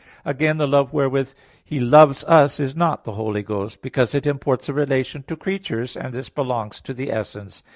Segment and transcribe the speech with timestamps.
[0.25, 1.31] Again, the love wherewith
[1.63, 5.95] He loves us is not the Holy Ghost; because it imports a relation to creatures,
[5.95, 7.61] and this belongs to the essence.